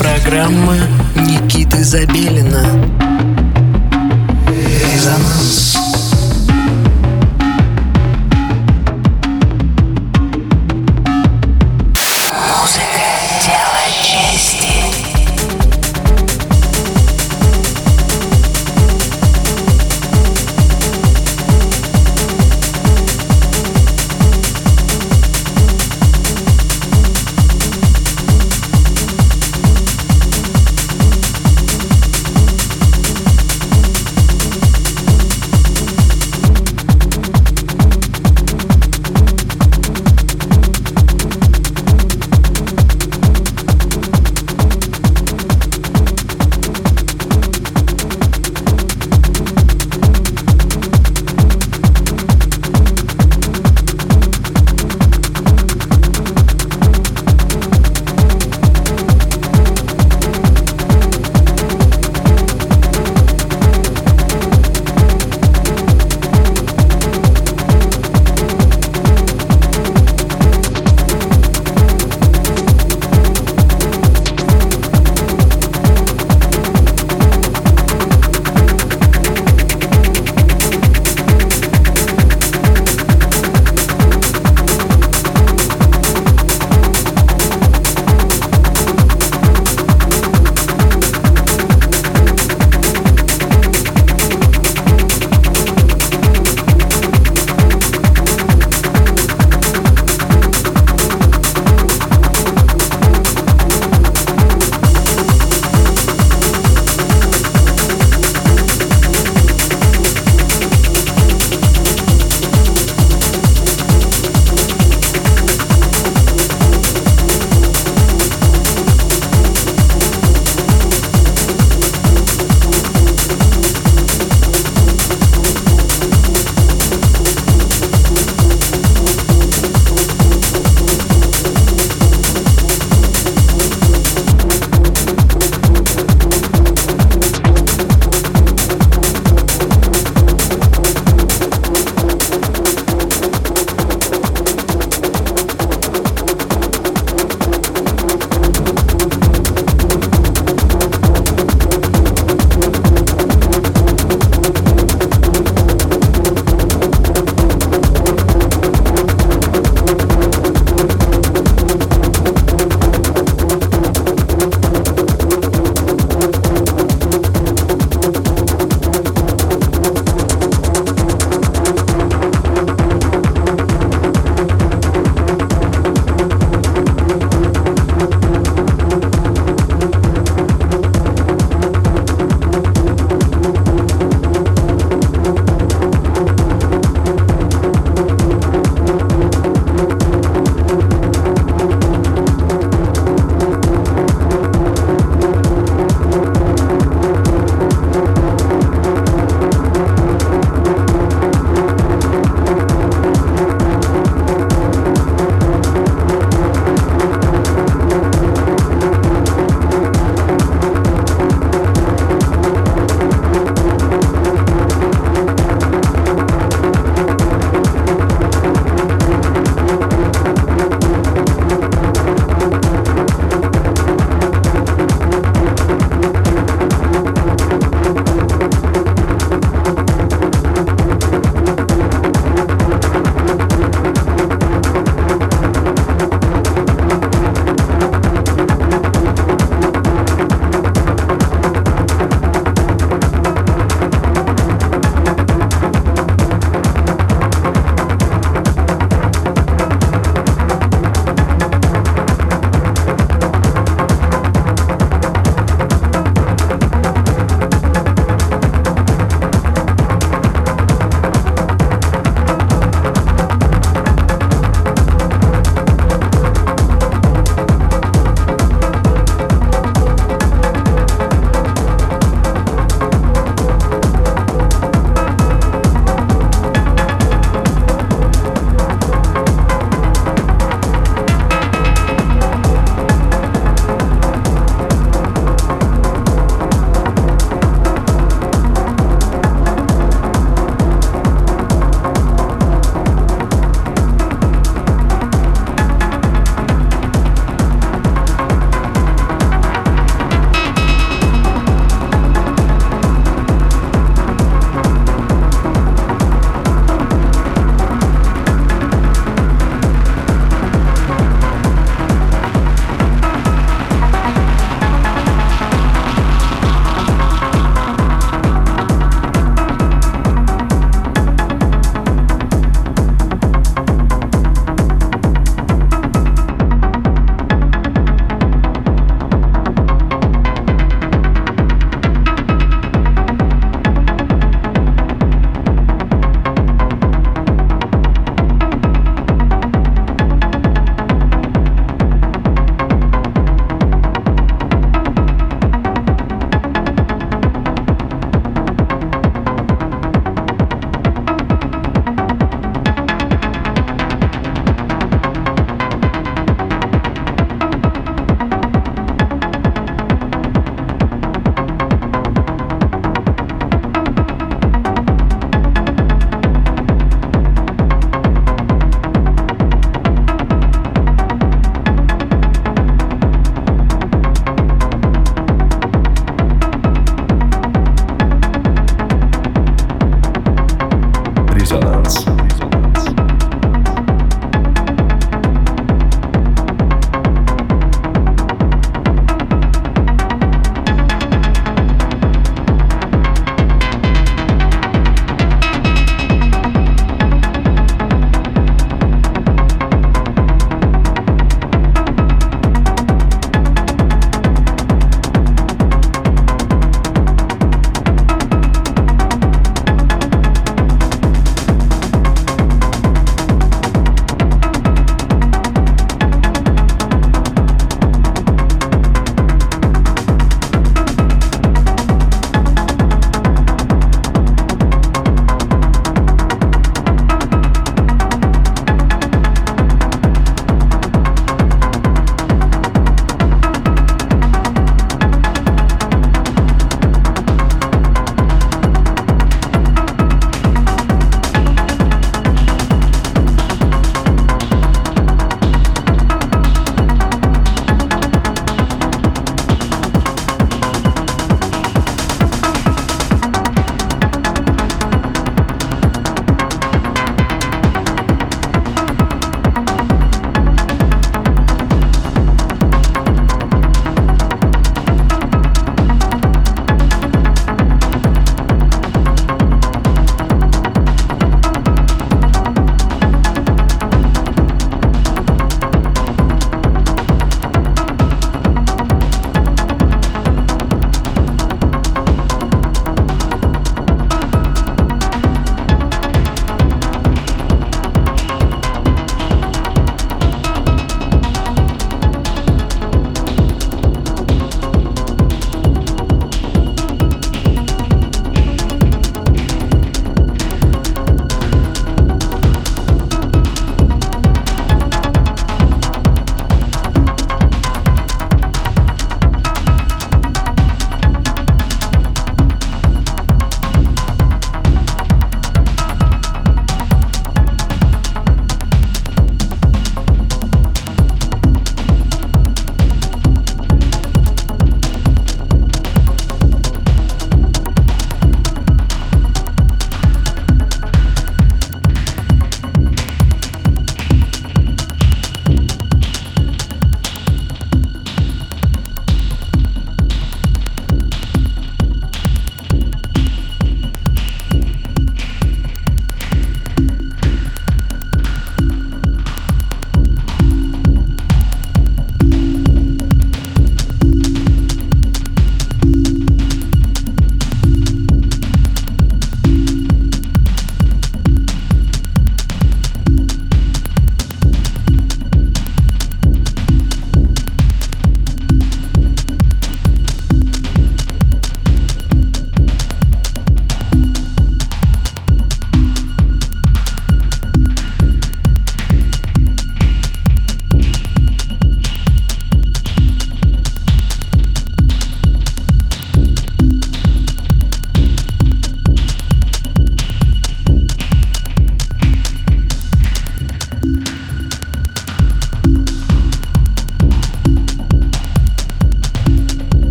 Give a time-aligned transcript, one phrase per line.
[0.00, 0.76] программа
[1.14, 2.64] Никиты Забелина.
[4.94, 5.69] Резонанс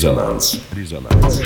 [0.00, 0.58] Resonância.
[0.74, 1.44] Resonância.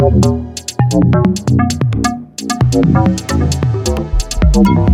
[0.00, 0.24] Thank
[4.54, 4.87] you.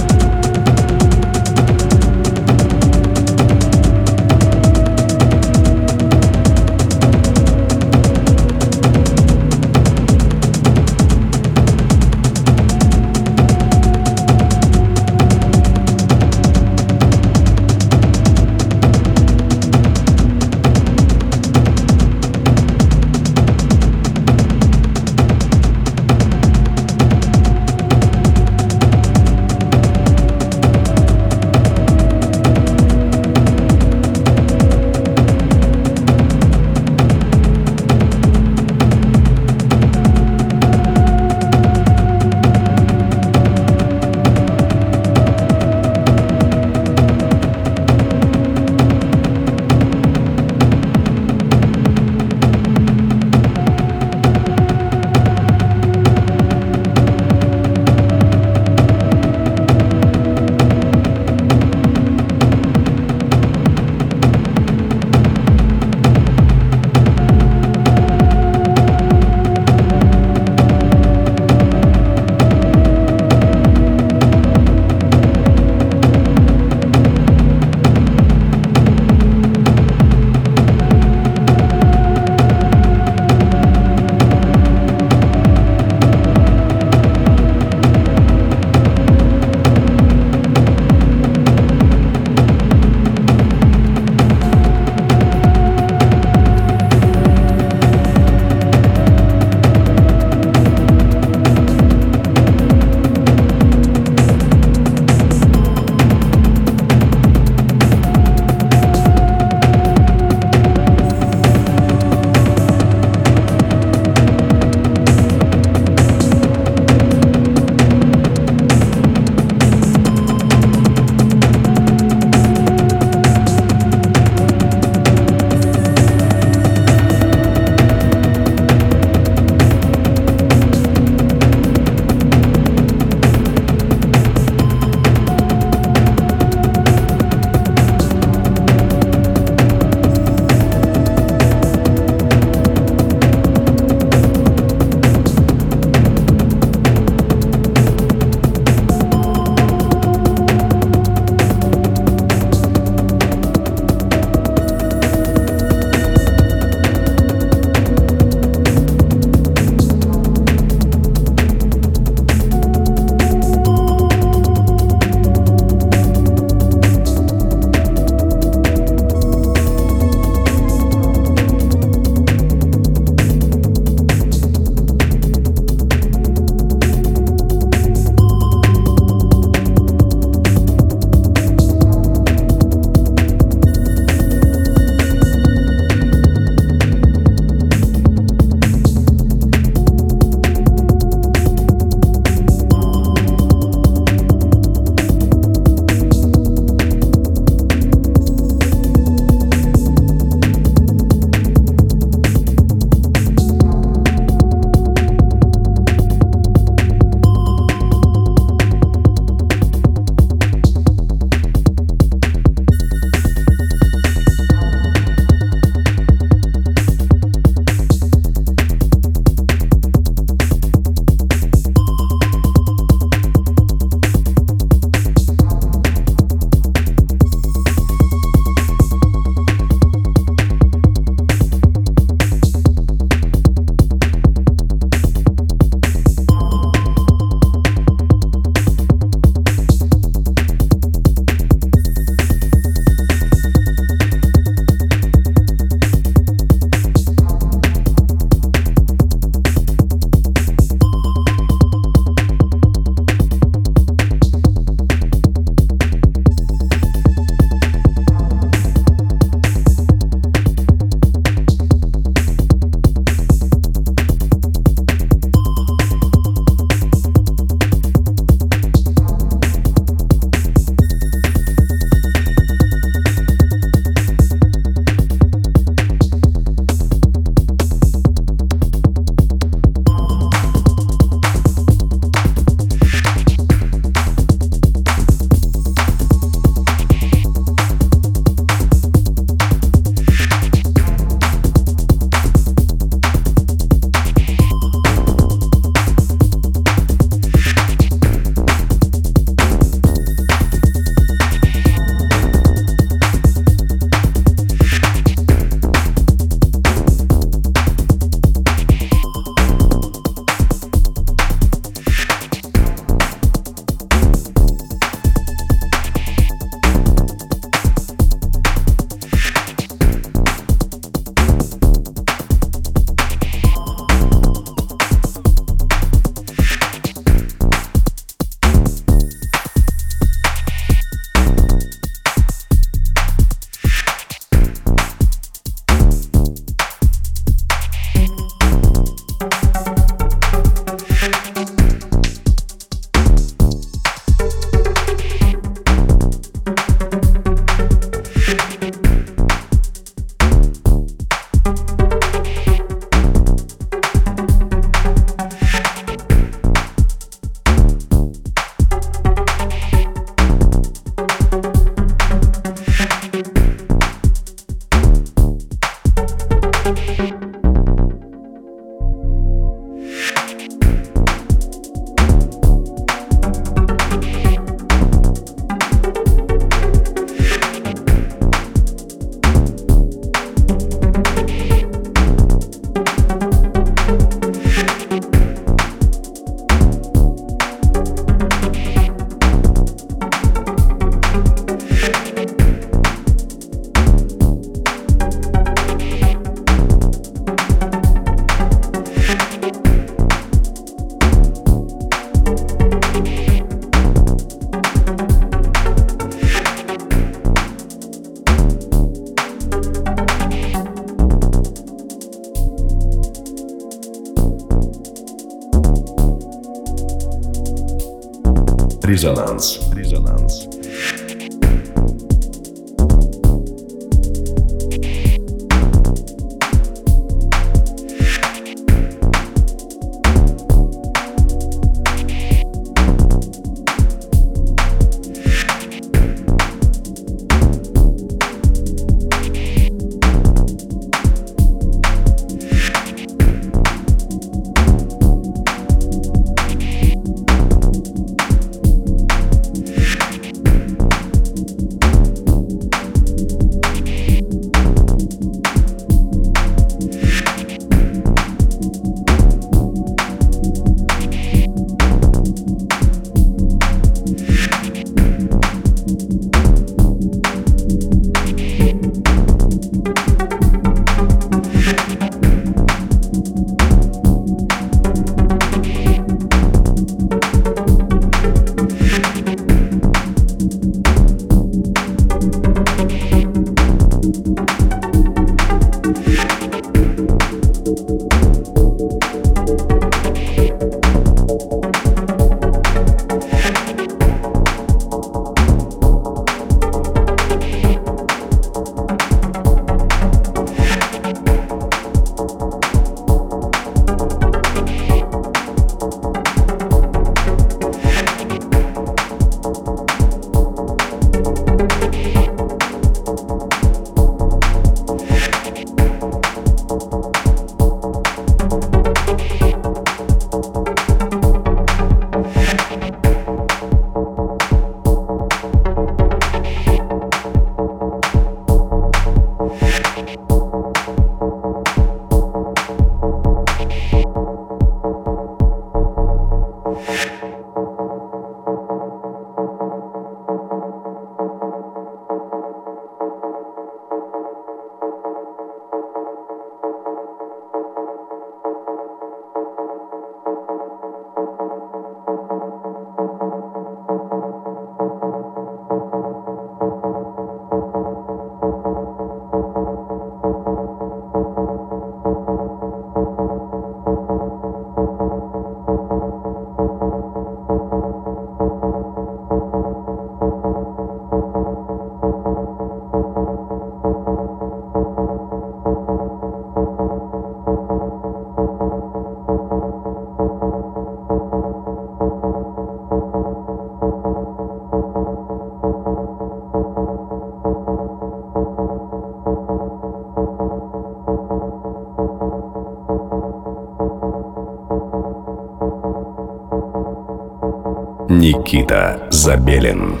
[598.18, 600.00] Nikita Zabelin.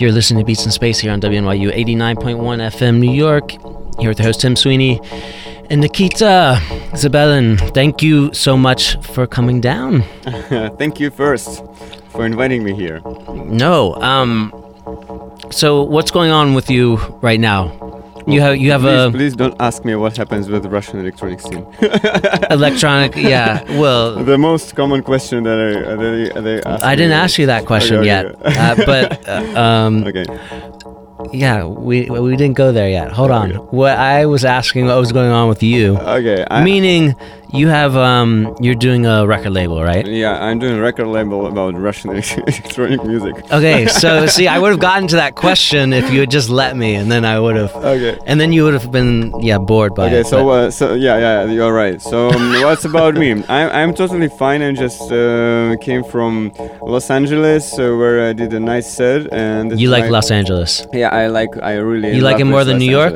[0.00, 3.52] You're listening to Beats in Space here on WNYU 89.1 FM New York.
[3.98, 5.00] Here with the host Tim Sweeney
[5.70, 6.60] and Nikita
[6.92, 7.58] Zabelin.
[7.72, 10.02] Thank you so much for coming down.
[10.78, 11.62] Thank you first
[12.10, 13.00] for inviting me here.
[13.46, 14.52] No, um,
[15.50, 17.85] so what's going on with you right now?
[18.26, 20.98] You have you have please, a please don't ask me what happens with the Russian
[20.98, 21.64] electronic scene.
[22.50, 23.62] electronic, yeah.
[23.78, 27.66] Well, the most common question that I that they, ask I didn't ask you that
[27.66, 28.58] question okay, yet, okay.
[28.58, 30.24] uh, but uh, um, okay.
[31.32, 33.12] Yeah, we we didn't go there yet.
[33.12, 33.50] Hold on.
[33.70, 35.96] What I was asking, what was going on with you?
[35.96, 36.44] Okay.
[36.50, 37.14] I, Meaning,
[37.52, 40.06] you have um, you're doing a record label, right?
[40.06, 43.34] Yeah, I'm doing a record label about Russian electronic music.
[43.52, 46.76] Okay, so see, I would have gotten to that question if you had just let
[46.76, 47.74] me, and then I would have.
[47.76, 48.18] Okay.
[48.26, 50.26] And then you would have been yeah bored by okay, it.
[50.26, 52.00] so uh, so yeah yeah you're right.
[52.00, 53.32] So um, what's about me?
[53.32, 54.62] I'm I'm totally fine.
[54.62, 59.78] I just uh, came from Los Angeles uh, where I did a nice set and.
[59.78, 60.86] You like my, Los Angeles?
[60.92, 61.56] Yeah, I like.
[61.62, 62.14] I really.
[62.16, 63.14] You like it more than Los New York?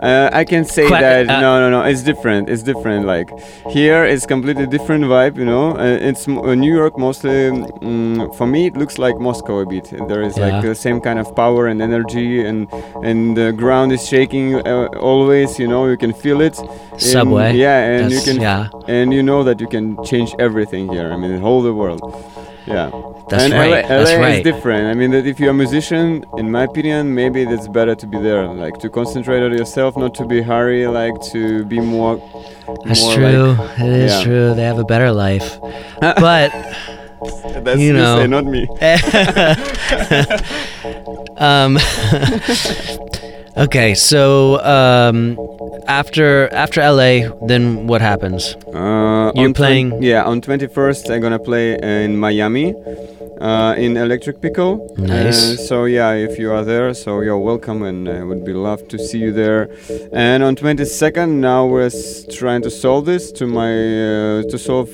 [0.00, 1.82] Uh, I can say Quite, that uh, no, no, no.
[1.88, 2.48] It's different.
[2.48, 3.06] It's different.
[3.06, 3.30] Like
[3.70, 5.36] here, it's completely different vibe.
[5.38, 7.48] You know, uh, it's uh, New York mostly.
[7.48, 9.86] Um, for me, it looks like Moscow a bit.
[10.08, 10.46] There is Yeah.
[10.48, 12.66] like the same kind of power and energy, and
[13.02, 15.58] and the ground is shaking uh, always.
[15.58, 16.58] You know, you can feel it.
[16.58, 17.56] And- Subway.
[17.56, 18.40] yeah, and you can.
[18.40, 18.68] yeah.
[18.88, 21.10] And you know that you can change everything here.
[21.12, 22.00] I mean, the whole the world.
[22.66, 22.90] Yeah.
[23.28, 24.38] That's and right, LA, that's LA right.
[24.38, 24.86] is different.
[24.86, 28.18] I mean, that if you're a musician, in my opinion, maybe it's better to be
[28.18, 32.16] there, like to concentrate on yourself, not to be hurry, like to be more.
[32.84, 33.52] That's more true.
[33.52, 34.24] Like, it is yeah.
[34.24, 34.54] true.
[34.54, 35.58] They have a better life,
[36.00, 36.50] but
[37.64, 38.18] That's You you know.
[38.18, 38.66] say, not me.
[41.38, 41.78] um,
[43.64, 43.94] okay.
[43.94, 45.36] So um,
[45.86, 48.56] after after LA, then what happens?
[48.74, 52.74] Uh, You're playing- yeah, on 21st, I'm gonna play in Miami.
[53.40, 54.74] uh, in Electric Pickle.
[54.96, 55.42] Nice.
[55.42, 58.86] Uh, so yeah, if you are there, so you're welcome, and I would be love
[58.88, 59.68] to see you there.
[60.12, 63.72] And on 22nd, now we're s- trying to solve this to my
[64.10, 64.88] uh, to solve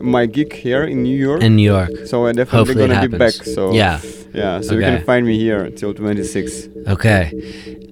[0.00, 1.42] my gig here in New York.
[1.42, 1.90] In New York.
[2.06, 3.34] so I'm definitely Hopefully gonna be back.
[3.56, 4.00] So Yeah.
[4.32, 4.62] yeah.
[4.62, 6.68] So you can find me here till 26.
[6.88, 7.22] Okay.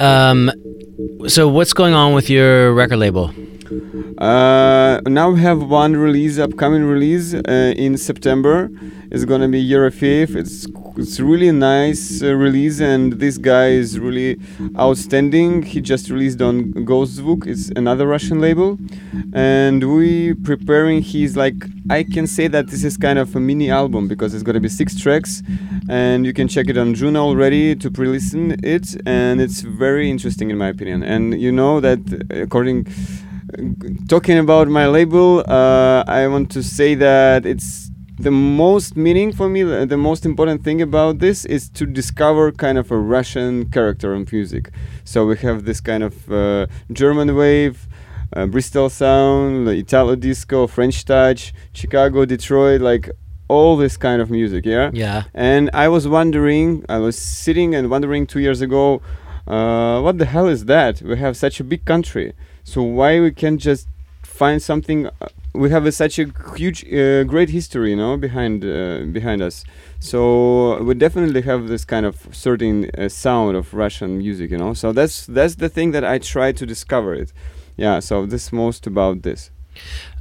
[0.00, 0.50] Um,
[1.28, 3.32] so what's going on with your record label?
[4.18, 8.70] Uh, now we have one release, upcoming release uh, in September.
[9.10, 10.36] It's gonna be Eurofev.
[10.36, 10.66] It's
[10.96, 14.38] it's really nice uh, release, and this guy is really
[14.78, 15.62] outstanding.
[15.62, 17.46] He just released on Gost Zvuk.
[17.46, 18.78] It's another Russian label,
[19.32, 21.02] and we preparing.
[21.02, 24.42] He's like I can say that this is kind of a mini album because it's
[24.42, 25.42] gonna be six tracks,
[25.88, 30.50] and you can check it on Juno already to pre-listen it, and it's very interesting
[30.50, 31.02] in my opinion.
[31.02, 32.00] And you know that
[32.30, 32.86] according
[34.08, 39.48] talking about my label, uh, I want to say that it's the most meaning for
[39.48, 39.62] me.
[39.62, 44.14] The the most important thing about this is to discover kind of a Russian character
[44.14, 44.70] in music.
[45.04, 47.88] So we have this kind of uh, German wave.
[48.34, 53.10] Uh, Bristol sound, Italo disco, French touch, Chicago, Detroit, like
[53.48, 54.90] all this kind of music, yeah.
[54.94, 55.24] Yeah.
[55.34, 59.02] And I was wondering, I was sitting and wondering two years ago,
[59.46, 61.02] uh, what the hell is that?
[61.02, 62.32] We have such a big country,
[62.64, 63.88] so why we can't just
[64.22, 65.06] find something?
[65.06, 69.42] Uh, we have a, such a huge, uh, great history, you know, behind uh, behind
[69.42, 69.64] us.
[70.00, 74.72] So we definitely have this kind of certain uh, sound of Russian music, you know.
[74.74, 77.32] So that's that's the thing that I try to discover it.
[77.76, 78.00] Yeah.
[78.00, 79.50] So this most about this.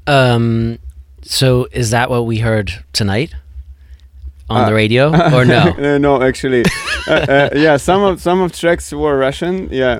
[0.08, 0.80] Um,
[1.22, 3.34] so is that what we heard tonight
[4.50, 5.74] on Uh, the radio, or no?
[5.78, 6.64] uh, no, actually,
[7.08, 7.78] uh, uh, yeah.
[7.78, 9.70] Some of some of tracks were Russian.
[9.72, 10.00] Yeah,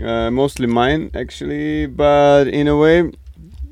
[0.00, 3.10] uh, mostly mine actually, but in a way,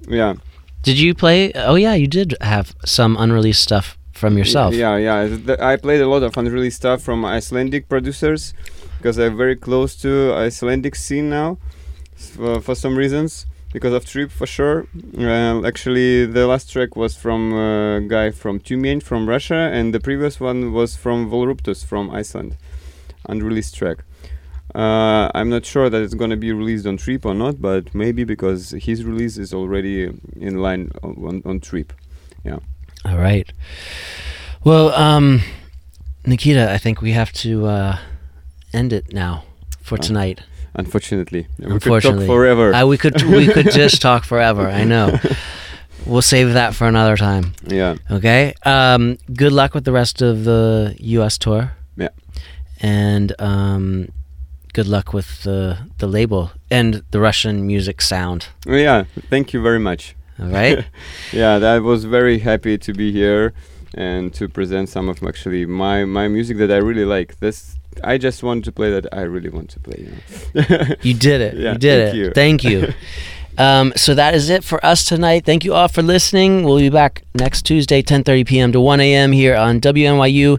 [0.09, 0.35] yeah.
[0.83, 1.53] Did you play?
[1.55, 4.75] Oh yeah, you did have some unreleased stuff from yourself.
[4.75, 5.57] Yeah, yeah.
[5.61, 8.55] I played a lot of unreleased stuff from Icelandic producers
[8.99, 11.59] because I'm very close to Icelandic scene now,
[12.17, 13.47] for, for some reasons.
[13.73, 14.89] Because of Trip, for sure.
[15.17, 20.01] Uh, actually, the last track was from a guy from Tyumen from Russia, and the
[20.01, 22.57] previous one was from Volruptus from Iceland,
[23.29, 23.99] unreleased track.
[24.75, 28.25] Uh, I'm not sure that it's gonna be released on Trip or not, but maybe
[28.25, 31.93] because his release is already in line on, on, on Trip.
[32.45, 32.59] Yeah.
[33.05, 33.51] All right.
[34.65, 35.41] Well, um,
[36.27, 37.99] Nikita, I think we have to uh,
[38.73, 39.45] end it now
[39.81, 40.03] for Oh.
[40.03, 40.41] tonight.
[40.75, 42.27] Unfortunately, we could Unfortunately.
[42.27, 42.73] talk forever.
[42.75, 44.69] I, we could we could just talk forever.
[44.69, 45.19] I know.
[46.07, 47.53] We'll save that for another time.
[47.67, 47.95] yeah.
[48.11, 48.55] Okay.
[48.65, 51.37] Um, good luck with the rest of the U.S.
[51.37, 51.73] tour.
[51.95, 52.09] Yeah.
[52.81, 54.09] And um,
[54.73, 58.49] good luck with the the label and the Russian music sound.
[58.67, 60.15] Yeah, thank you very much.
[60.39, 60.85] All right.
[61.33, 63.53] Yeah, I was very happy to be here
[63.95, 67.39] and to present some of actually my my music that I really like.
[67.41, 69.99] This I just want to play that I really want to play.
[70.05, 70.95] You know?
[71.03, 71.55] You did it.
[71.61, 72.19] Yeah, you did thank it.
[72.19, 72.31] you.
[72.33, 72.95] Thank you.
[73.59, 75.45] um, so that is it for us tonight.
[75.45, 76.65] Thank you all for listening.
[76.65, 78.73] We'll be back next Tuesday, 10:30 p.m.
[78.73, 79.33] to 1 a.m.
[79.33, 80.59] here on WNYU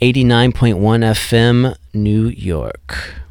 [0.00, 3.21] 89.1 FM, New York.